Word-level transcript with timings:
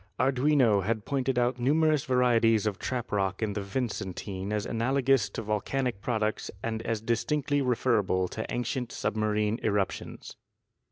Arduino 0.19 0.83
had 0.83 1.05
pointed 1.05 1.37
out 1.37 1.59
numerous 1.59 2.05
varieties 2.05 2.65
of 2.65 2.79
trap 2.79 3.11
rock 3.11 3.43
in 3.43 3.53
the 3.53 3.61
Vicen 3.61 4.15
tine 4.15 4.51
as 4.51 4.65
analogous 4.65 5.29
to 5.29 5.43
volcanic 5.43 6.01
products 6.01 6.49
and 6.63 6.81
as 6.81 7.01
distinctly 7.01 7.61
referable 7.61 8.27
to 8.29 8.43
ancient 8.51 8.91
submarine 8.91 9.59
eruptions. 9.61 10.37